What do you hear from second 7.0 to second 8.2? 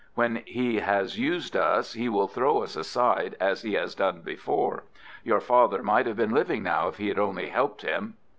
had only helped him."